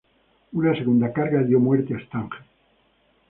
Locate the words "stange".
1.99-2.39